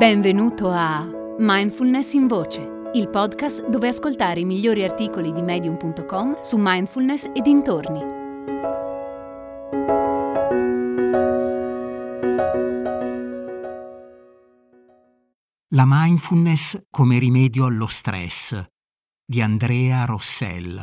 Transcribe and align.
Benvenuto 0.00 0.70
a 0.70 1.06
Mindfulness 1.36 2.14
in 2.14 2.26
Voce, 2.26 2.90
il 2.94 3.10
podcast 3.10 3.68
dove 3.68 3.88
ascoltare 3.88 4.40
i 4.40 4.46
migliori 4.46 4.82
articoli 4.82 5.30
di 5.30 5.42
medium.com 5.42 6.40
su 6.40 6.56
mindfulness 6.58 7.24
e 7.34 7.42
dintorni. 7.42 8.00
La 15.74 15.84
mindfulness 15.86 16.86
come 16.88 17.18
rimedio 17.18 17.66
allo 17.66 17.86
stress 17.86 18.58
di 19.22 19.42
Andrea 19.42 20.06
Rossell. 20.06 20.82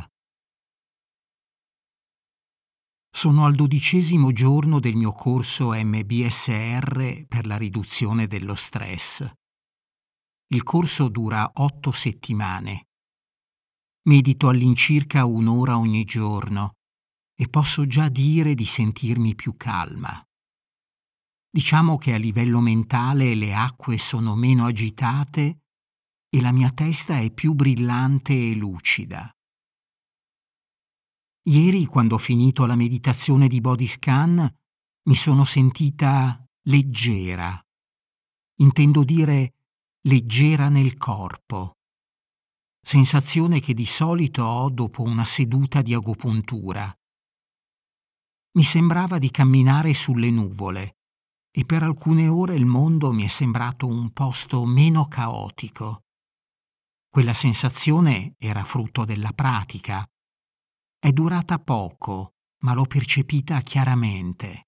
Sono 3.17 3.45
al 3.45 3.55
dodicesimo 3.55 4.31
giorno 4.31 4.79
del 4.79 4.93
mio 4.93 5.11
corso 5.11 5.71
MBSR 5.71 7.25
per 7.27 7.47
la 7.47 7.57
riduzione 7.57 8.27
dello 8.27 8.53
stress. 8.53 9.27
Il 10.53 10.61
corso 10.61 11.09
dura 11.09 11.49
otto 11.55 11.91
settimane. 11.91 12.89
Medito 14.03 14.49
all'incirca 14.49 15.25
un'ora 15.25 15.79
ogni 15.79 16.03
giorno 16.03 16.73
e 17.35 17.47
posso 17.47 17.87
già 17.87 18.07
dire 18.07 18.53
di 18.53 18.65
sentirmi 18.65 19.33
più 19.33 19.55
calma. 19.57 20.23
Diciamo 21.49 21.97
che 21.97 22.13
a 22.13 22.17
livello 22.17 22.59
mentale 22.59 23.33
le 23.33 23.55
acque 23.55 23.97
sono 23.97 24.35
meno 24.35 24.67
agitate 24.67 25.61
e 26.29 26.39
la 26.39 26.51
mia 26.51 26.69
testa 26.69 27.17
è 27.17 27.31
più 27.31 27.53
brillante 27.53 28.33
e 28.33 28.53
lucida. 28.53 29.31
Ieri, 31.47 31.85
quando 31.85 32.15
ho 32.15 32.17
finito 32.17 32.65
la 32.65 32.75
meditazione 32.75 33.47
di 33.47 33.61
body 33.61 33.87
mi 35.07 35.15
sono 35.15 35.45
sentita 35.45 36.45
leggera. 36.63 37.57
Intendo 38.59 39.05
dire 39.05 39.53
leggera 40.01 40.67
nel 40.67 40.97
corpo. 40.97 41.77
Sensazione 42.81 43.61
che 43.61 43.73
di 43.73 43.85
solito 43.85 44.43
ho 44.43 44.69
dopo 44.69 45.03
una 45.03 45.23
seduta 45.23 45.81
di 45.81 45.93
agopuntura. 45.93 46.93
Mi 48.57 48.63
sembrava 48.63 49.17
di 49.17 49.31
camminare 49.31 49.93
sulle 49.93 50.29
nuvole 50.29 50.97
e 51.49 51.63
per 51.63 51.81
alcune 51.81 52.27
ore 52.27 52.55
il 52.55 52.65
mondo 52.65 53.13
mi 53.13 53.23
è 53.23 53.27
sembrato 53.27 53.87
un 53.87 54.11
posto 54.11 54.65
meno 54.65 55.05
caotico. 55.05 56.01
Quella 57.07 57.33
sensazione 57.33 58.35
era 58.37 58.65
frutto 58.65 59.05
della 59.05 59.31
pratica 59.31 60.05
è 60.99 61.11
durata 61.11 61.59
poco, 61.59 62.33
ma 62.63 62.73
l'ho 62.73 62.85
percepita 62.85 63.61
chiaramente. 63.61 64.67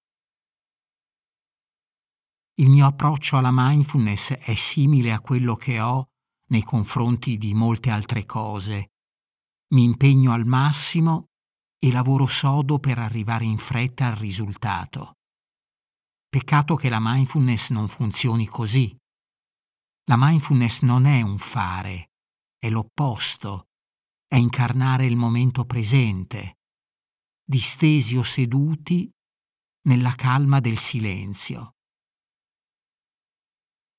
Il 2.60 2.68
mio 2.68 2.86
approccio 2.86 3.36
alla 3.36 3.50
mindfulness 3.52 4.32
è 4.34 4.54
simile 4.54 5.12
a 5.12 5.20
quello 5.20 5.54
che 5.56 5.80
ho 5.80 6.10
nei 6.48 6.62
confronti 6.62 7.38
di 7.38 7.54
molte 7.54 7.90
altre 7.90 8.26
cose. 8.26 8.92
Mi 9.72 9.84
impegno 9.84 10.32
al 10.32 10.44
massimo 10.44 11.30
e 11.78 11.90
lavoro 11.90 12.26
sodo 12.26 12.78
per 12.78 12.98
arrivare 12.98 13.44
in 13.44 13.58
fretta 13.58 14.06
al 14.06 14.16
risultato. 14.16 15.16
Peccato 16.28 16.74
che 16.76 16.88
la 16.88 16.98
mindfulness 17.00 17.70
non 17.70 17.88
funzioni 17.88 18.46
così. 18.46 18.94
La 20.04 20.16
mindfulness 20.18 20.82
non 20.82 21.06
è 21.06 21.22
un 21.22 21.38
fare, 21.38 22.10
è 22.58 22.68
l'opposto, 22.68 23.69
è 24.30 24.36
incarnare 24.36 25.06
il 25.06 25.16
momento 25.16 25.64
presente, 25.64 26.58
distesi 27.42 28.16
o 28.16 28.22
seduti 28.22 29.10
nella 29.88 30.14
calma 30.14 30.60
del 30.60 30.78
silenzio. 30.78 31.74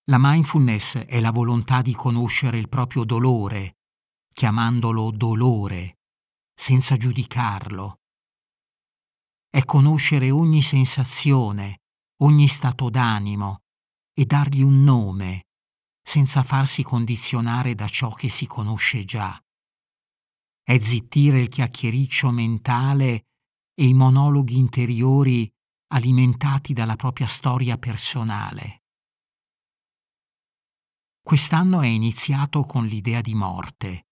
La 0.06 0.16
mindfulness 0.18 1.00
è 1.00 1.20
la 1.20 1.32
volontà 1.32 1.82
di 1.82 1.94
conoscere 1.94 2.58
il 2.58 2.70
proprio 2.70 3.04
dolore, 3.04 3.80
chiamandolo 4.34 5.12
dolore, 5.12 5.97
senza 6.56 6.96
giudicarlo. 6.96 8.00
È 9.50 9.66
conoscere 9.66 10.31
ogni 10.31 10.62
sensazione, 10.62 11.81
ogni 12.22 12.48
stato 12.48 12.90
d'animo 12.90 13.63
e 14.13 14.25
dargli 14.25 14.62
un 14.62 14.81
nome, 14.81 15.48
senza 16.02 16.42
farsi 16.44 16.84
condizionare 16.84 17.75
da 17.75 17.90
ciò 17.90 18.12
che 18.12 18.30
si 18.30 18.48
conosce 18.48 19.03
già 19.03 19.41
è 20.64 20.80
zittire 20.80 21.40
il 21.40 21.48
chiacchiericcio 21.48 22.32
mentale 22.32 23.26
e 23.74 23.88
i 23.88 23.94
monologhi 23.94 24.58
interiori 24.58 25.52
alimentati 25.94 26.74
dalla 26.74 26.96
propria 26.96 27.28
storia 27.28 27.78
personale. 27.78 28.84
Quest'anno 31.22 31.82
è 31.82 31.88
iniziato 31.88 32.64
con 32.64 32.86
l'idea 32.86 33.22
di 33.22 33.36
morte. 33.36 34.08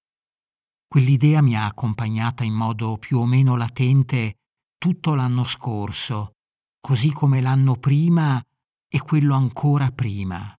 Quell'idea 0.87 1.41
mi 1.41 1.55
ha 1.55 1.65
accompagnata 1.65 2.43
in 2.43 2.53
modo 2.53 2.97
più 2.97 3.19
o 3.19 3.25
meno 3.25 3.55
latente 3.55 4.39
tutto 4.77 5.13
l'anno 5.13 5.43
scorso, 5.45 6.37
così 6.79 7.11
come 7.11 7.41
l'anno 7.41 7.75
prima 7.75 8.43
e 8.87 8.99
quello 9.01 9.35
ancora 9.35 9.91
prima. 9.91 10.53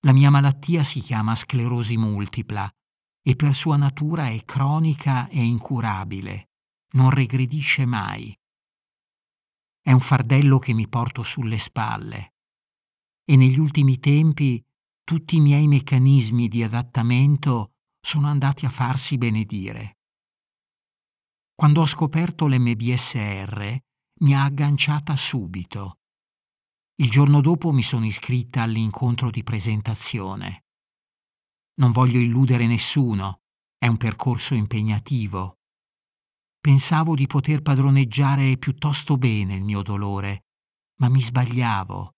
La 0.00 0.12
mia 0.12 0.30
malattia 0.30 0.82
si 0.82 1.00
chiama 1.00 1.34
sclerosi 1.34 1.96
multipla 1.96 2.70
e 3.28 3.34
per 3.34 3.56
sua 3.56 3.76
natura 3.76 4.28
è 4.28 4.44
cronica 4.44 5.26
e 5.26 5.42
incurabile, 5.42 6.50
non 6.92 7.10
regredisce 7.10 7.84
mai. 7.84 8.32
È 9.82 9.90
un 9.90 9.98
fardello 9.98 10.60
che 10.60 10.72
mi 10.72 10.86
porto 10.86 11.24
sulle 11.24 11.58
spalle 11.58 12.34
e 13.24 13.34
negli 13.34 13.58
ultimi 13.58 13.98
tempi 13.98 14.64
tutti 15.02 15.36
i 15.36 15.40
miei 15.40 15.66
meccanismi 15.66 16.46
di 16.46 16.62
adattamento 16.62 17.72
sono 18.00 18.28
andati 18.28 18.64
a 18.64 18.70
farsi 18.70 19.18
benedire. 19.18 19.98
Quando 21.52 21.80
ho 21.80 21.86
scoperto 21.86 22.46
l'MBSR 22.46 23.76
mi 24.20 24.34
ha 24.34 24.44
agganciata 24.44 25.16
subito. 25.16 25.98
Il 27.00 27.10
giorno 27.10 27.40
dopo 27.40 27.72
mi 27.72 27.82
sono 27.82 28.06
iscritta 28.06 28.62
all'incontro 28.62 29.30
di 29.30 29.42
presentazione. 29.42 30.65
Non 31.78 31.92
voglio 31.92 32.18
illudere 32.18 32.66
nessuno, 32.66 33.42
è 33.76 33.86
un 33.86 33.98
percorso 33.98 34.54
impegnativo. 34.54 35.58
Pensavo 36.58 37.14
di 37.14 37.26
poter 37.26 37.60
padroneggiare 37.60 38.56
piuttosto 38.56 39.18
bene 39.18 39.54
il 39.54 39.62
mio 39.62 39.82
dolore, 39.82 40.46
ma 41.00 41.08
mi 41.08 41.20
sbagliavo. 41.20 42.14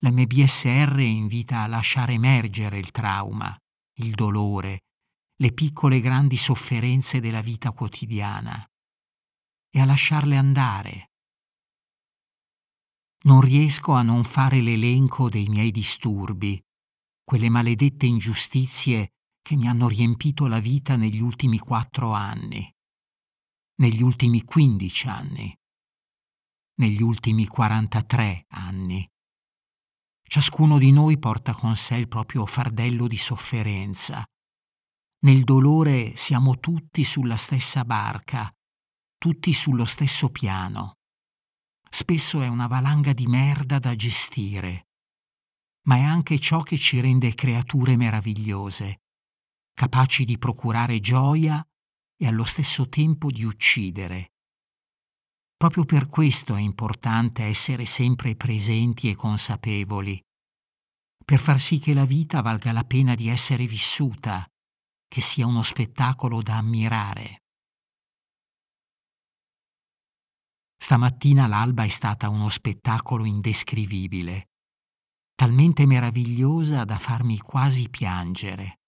L'MBSR 0.00 0.98
invita 0.98 1.62
a 1.62 1.66
lasciare 1.66 2.14
emergere 2.14 2.78
il 2.78 2.90
trauma, 2.90 3.56
il 4.00 4.14
dolore, 4.14 4.80
le 5.40 5.52
piccole 5.52 6.00
grandi 6.00 6.36
sofferenze 6.36 7.20
della 7.20 7.40
vita 7.40 7.70
quotidiana 7.70 8.68
e 9.70 9.80
a 9.80 9.84
lasciarle 9.84 10.36
andare. 10.36 11.10
Non 13.20 13.40
riesco 13.40 13.92
a 13.92 14.02
non 14.02 14.24
fare 14.24 14.60
l'elenco 14.60 15.28
dei 15.28 15.48
miei 15.48 15.70
disturbi, 15.70 16.60
quelle 17.28 17.50
maledette 17.50 18.06
ingiustizie 18.06 19.10
che 19.42 19.54
mi 19.54 19.68
hanno 19.68 19.86
riempito 19.86 20.46
la 20.46 20.60
vita 20.60 20.96
negli 20.96 21.20
ultimi 21.20 21.58
quattro 21.58 22.12
anni, 22.12 22.74
negli 23.82 24.00
ultimi 24.00 24.42
quindici 24.44 25.08
anni, 25.08 25.54
negli 26.76 27.02
ultimi 27.02 27.46
43 27.46 28.46
anni. 28.48 29.06
Ciascuno 30.22 30.78
di 30.78 30.90
noi 30.90 31.18
porta 31.18 31.52
con 31.52 31.76
sé 31.76 31.96
il 31.96 32.08
proprio 32.08 32.46
fardello 32.46 33.06
di 33.06 33.18
sofferenza. 33.18 34.24
Nel 35.26 35.44
dolore 35.44 36.16
siamo 36.16 36.58
tutti 36.58 37.04
sulla 37.04 37.36
stessa 37.36 37.84
barca, 37.84 38.50
tutti 39.18 39.52
sullo 39.52 39.84
stesso 39.84 40.30
piano. 40.30 40.94
Spesso 41.90 42.40
è 42.40 42.46
una 42.46 42.68
valanga 42.68 43.12
di 43.12 43.26
merda 43.26 43.78
da 43.78 43.94
gestire 43.94 44.87
ma 45.88 45.96
è 45.96 46.02
anche 46.02 46.38
ciò 46.38 46.60
che 46.60 46.76
ci 46.76 47.00
rende 47.00 47.34
creature 47.34 47.96
meravigliose, 47.96 49.00
capaci 49.72 50.26
di 50.26 50.36
procurare 50.36 51.00
gioia 51.00 51.66
e 52.14 52.26
allo 52.26 52.44
stesso 52.44 52.88
tempo 52.90 53.30
di 53.30 53.42
uccidere. 53.44 54.32
Proprio 55.56 55.86
per 55.86 56.06
questo 56.06 56.54
è 56.54 56.60
importante 56.60 57.42
essere 57.44 57.86
sempre 57.86 58.36
presenti 58.36 59.08
e 59.08 59.14
consapevoli, 59.14 60.22
per 61.24 61.40
far 61.40 61.58
sì 61.58 61.78
che 61.78 61.94
la 61.94 62.04
vita 62.04 62.42
valga 62.42 62.70
la 62.72 62.84
pena 62.84 63.14
di 63.14 63.28
essere 63.28 63.66
vissuta, 63.66 64.46
che 65.08 65.20
sia 65.22 65.46
uno 65.46 65.62
spettacolo 65.62 66.42
da 66.42 66.58
ammirare. 66.58 67.44
Stamattina 70.76 71.46
l'alba 71.46 71.84
è 71.84 71.88
stata 71.88 72.28
uno 72.28 72.50
spettacolo 72.50 73.24
indescrivibile 73.24 74.47
talmente 75.38 75.86
meravigliosa 75.86 76.82
da 76.82 76.98
farmi 76.98 77.38
quasi 77.38 77.88
piangere. 77.88 78.80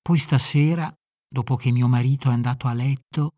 Poi 0.00 0.16
stasera, 0.16 0.90
dopo 1.28 1.56
che 1.56 1.70
mio 1.72 1.88
marito 1.88 2.30
è 2.30 2.32
andato 2.32 2.68
a 2.68 2.72
letto, 2.72 3.34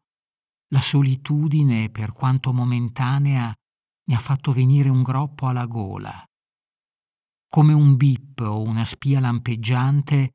la 0.68 0.80
solitudine, 0.80 1.90
per 1.90 2.12
quanto 2.12 2.52
momentanea, 2.52 3.52
mi 4.04 4.14
ha 4.14 4.18
fatto 4.20 4.52
venire 4.52 4.88
un 4.88 5.02
groppo 5.02 5.48
alla 5.48 5.66
gola. 5.66 6.24
Come 7.48 7.72
un 7.72 7.96
bip 7.96 8.38
o 8.42 8.62
una 8.62 8.84
spia 8.84 9.18
lampeggiante, 9.18 10.34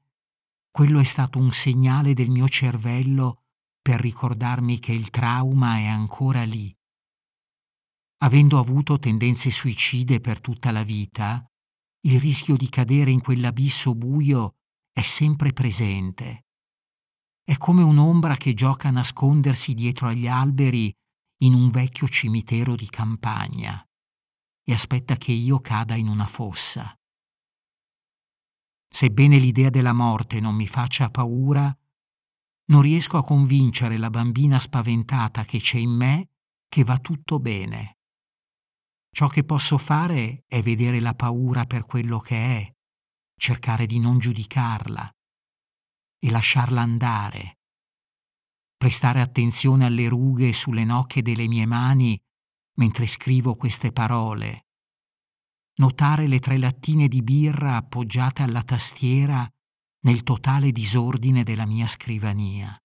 quello 0.69 1.00
è 1.00 1.06
stato 1.06 1.39
un 1.39 1.54
segnale 1.54 2.13
del 2.13 2.30
mio 2.30 2.50
cervello 2.50 3.44
per 3.81 4.01
ricordarmi 4.01 4.80
che 4.80 4.92
il 4.92 5.09
trauma 5.09 5.77
è 5.77 5.86
ancora 5.86 6.44
lì. 6.44 6.75
Avendo 8.18 8.59
avuto 8.59 9.00
tendenze 9.00 9.50
suicide 9.50 10.19
per 10.19 10.42
tutta 10.42 10.69
la 10.71 10.83
vita, 10.83 11.48
il 12.06 12.20
rischio 12.20 12.58
di 12.58 12.68
cadere 12.68 13.12
in 13.12 13.22
quell'abisso 13.22 13.96
buio 13.96 14.58
è 14.92 15.02
sempre 15.02 15.54
presente. 15.54 16.46
È 17.44 17.56
come 17.58 17.82
un'ombra 17.82 18.36
che 18.36 18.54
gioca 18.54 18.90
a 18.90 18.92
nascondersi 18.92 19.74
dietro 19.74 20.08
agli 20.08 20.28
alberi 20.28 20.94
in 21.44 21.54
un 21.54 21.70
vecchio 21.70 22.08
cimitero 22.08 22.76
di 22.76 22.88
campagna 22.88 23.86
e 24.66 24.74
aspetta 24.74 25.16
che 25.16 25.32
io 25.32 25.60
cada 25.60 25.96
in 25.96 26.08
una 26.08 26.26
fossa. 26.26 26.94
Sebbene 28.90 29.38
l'idea 29.38 29.70
della 29.70 29.94
morte 29.94 30.40
non 30.40 30.56
mi 30.56 30.68
faccia 30.68 31.10
paura, 31.10 31.76
non 32.66 32.82
riesco 32.82 33.18
a 33.18 33.24
convincere 33.24 33.98
la 33.98 34.10
bambina 34.10 34.60
spaventata 34.60 35.44
che 35.44 35.60
c'è 35.60 35.78
in 35.78 35.92
me 35.92 36.30
che 36.68 36.84
va 36.84 36.98
tutto 37.00 37.40
bene. 37.40 37.98
Ciò 39.13 39.27
che 39.27 39.44
posso 39.44 39.77
fare 39.77 40.44
è 40.48 40.63
vedere 40.63 41.00
la 41.00 41.13
paura 41.13 41.65
per 41.65 41.86
quello 41.86 42.18
che 42.18 42.36
è, 42.36 42.74
cercare 43.39 43.86
di 43.86 44.00
non 44.00 44.18
giudicarla 44.18 45.07
e 46.18 46.31
lasciarla 46.31 46.81
andare, 46.81 47.60
prestare 48.75 49.21
attenzione 49.21 49.86
alle 49.86 50.07
rughe 50.07 50.51
sulle 50.51 50.83
nocche 50.83 51.21
delle 51.21 51.48
mie 51.48 51.68
mani 51.68 52.19
mentre 52.77 53.06
scrivo 53.06 53.54
queste 53.54 53.92
parole, 53.92 54.65
notare 55.75 56.25
le 56.25 56.39
tre 56.39 56.57
lattine 56.57 57.07
di 57.07 57.21
birra 57.21 57.75
appoggiate 57.75 58.42
alla 58.42 58.63
tastiera 58.63 59.48
nel 60.06 60.24
totale 60.24 60.71
disordine 60.71 61.44
della 61.44 61.68
mia 61.68 61.86
scrivania. 61.86 62.75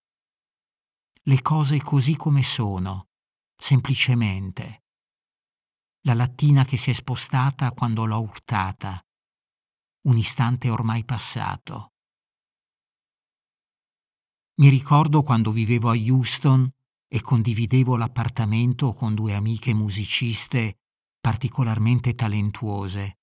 Le 1.22 1.40
cose 1.40 1.81
così 1.81 2.16
come 2.16 2.42
sono, 2.42 3.06
semplicemente 3.56 4.82
la 6.02 6.14
lattina 6.14 6.64
che 6.64 6.76
si 6.76 6.90
è 6.90 6.92
spostata 6.92 7.72
quando 7.72 8.04
l'ho 8.04 8.20
urtata, 8.20 9.02
un 10.02 10.16
istante 10.16 10.70
ormai 10.70 11.04
passato. 11.04 11.92
Mi 14.60 14.68
ricordo 14.68 15.22
quando 15.22 15.52
vivevo 15.52 15.90
a 15.90 15.96
Houston 15.96 16.68
e 17.06 17.20
condividevo 17.20 17.96
l'appartamento 17.96 18.92
con 18.92 19.14
due 19.14 19.34
amiche 19.34 19.72
musiciste 19.72 20.78
particolarmente 21.20 22.14
talentuose. 22.14 23.18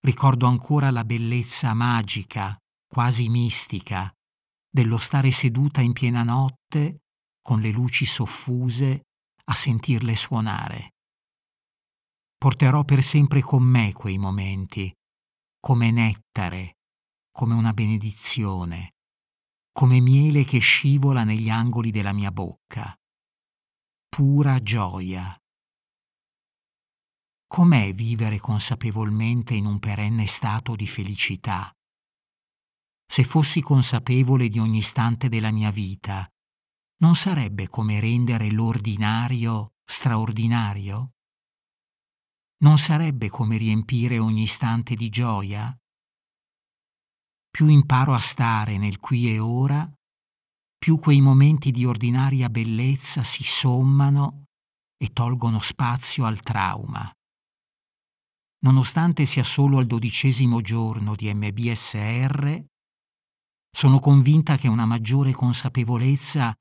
Ricordo 0.00 0.46
ancora 0.46 0.90
la 0.90 1.04
bellezza 1.04 1.74
magica, 1.74 2.56
quasi 2.86 3.28
mistica, 3.28 4.12
dello 4.68 4.98
stare 4.98 5.30
seduta 5.30 5.80
in 5.80 5.92
piena 5.92 6.22
notte 6.22 7.02
con 7.40 7.60
le 7.60 7.70
luci 7.70 8.04
soffuse 8.06 9.06
a 9.44 9.54
sentirle 9.54 10.14
suonare. 10.14 10.95
Porterò 12.38 12.84
per 12.84 13.02
sempre 13.02 13.40
con 13.40 13.62
me 13.62 13.92
quei 13.92 14.18
momenti, 14.18 14.94
come 15.58 15.90
nettare, 15.90 16.76
come 17.30 17.54
una 17.54 17.72
benedizione, 17.72 18.94
come 19.72 20.00
miele 20.00 20.44
che 20.44 20.58
scivola 20.58 21.24
negli 21.24 21.48
angoli 21.48 21.90
della 21.90 22.12
mia 22.12 22.30
bocca. 22.30 22.94
Pura 24.08 24.62
gioia. 24.62 25.36
Com'è 27.46 27.92
vivere 27.94 28.38
consapevolmente 28.38 29.54
in 29.54 29.66
un 29.66 29.78
perenne 29.78 30.26
stato 30.26 30.76
di 30.76 30.86
felicità? 30.86 31.70
Se 33.06 33.24
fossi 33.24 33.62
consapevole 33.62 34.48
di 34.48 34.58
ogni 34.58 34.78
istante 34.78 35.28
della 35.28 35.50
mia 35.52 35.70
vita, 35.70 36.28
non 36.98 37.14
sarebbe 37.14 37.68
come 37.68 38.00
rendere 38.00 38.50
l'ordinario 38.50 39.74
straordinario? 39.84 41.15
Non 42.58 42.78
sarebbe 42.78 43.28
come 43.28 43.56
riempire 43.56 44.18
ogni 44.18 44.42
istante 44.42 44.94
di 44.94 45.08
gioia? 45.08 45.76
Più 47.50 47.68
imparo 47.68 48.14
a 48.14 48.18
stare 48.18 48.78
nel 48.78 48.98
qui 48.98 49.30
e 49.30 49.38
ora, 49.38 49.90
più 50.78 50.98
quei 50.98 51.20
momenti 51.20 51.70
di 51.70 51.84
ordinaria 51.84 52.48
bellezza 52.48 53.22
si 53.22 53.44
sommano 53.44 54.44
e 54.96 55.12
tolgono 55.12 55.60
spazio 55.60 56.24
al 56.24 56.40
trauma. 56.40 57.10
Nonostante 58.60 59.26
sia 59.26 59.44
solo 59.44 59.78
al 59.78 59.86
dodicesimo 59.86 60.60
giorno 60.60 61.14
di 61.14 61.32
MBSR, 61.32 62.64
sono 63.70 63.98
convinta 64.00 64.56
che 64.56 64.68
una 64.68 64.86
maggiore 64.86 65.32
consapevolezza 65.32 66.54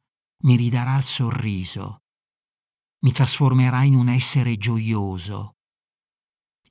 mi 0.44 0.56
ridarà 0.58 0.98
il 0.98 1.06
sorriso, 1.06 2.00
mi 3.06 3.12
trasformerà 3.12 3.84
in 3.84 3.96
un 3.96 4.10
essere 4.10 4.58
gioioso, 4.58 5.55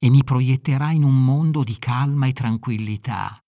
e 0.05 0.11
mi 0.11 0.23
proietterà 0.23 0.91
in 0.91 1.03
un 1.03 1.25
mondo 1.25 1.65
di 1.65 1.79
calma 1.79 2.27
e 2.27 2.35
tranquillità. 2.35 3.43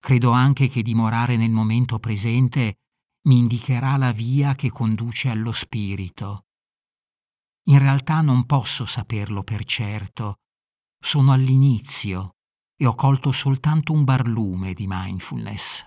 Credo 0.00 0.32
anche 0.32 0.66
che 0.66 0.82
dimorare 0.82 1.36
nel 1.36 1.52
momento 1.52 2.00
presente 2.00 2.78
mi 3.28 3.38
indicherà 3.38 3.96
la 3.98 4.10
via 4.10 4.56
che 4.56 4.68
conduce 4.68 5.28
allo 5.28 5.52
spirito. 5.52 6.46
In 7.68 7.78
realtà 7.78 8.20
non 8.20 8.46
posso 8.46 8.84
saperlo 8.84 9.44
per 9.44 9.64
certo, 9.64 10.40
sono 10.98 11.30
all'inizio 11.30 12.34
e 12.76 12.84
ho 12.84 12.96
colto 12.96 13.30
soltanto 13.30 13.92
un 13.92 14.02
barlume 14.02 14.74
di 14.74 14.86
mindfulness. 14.88 15.86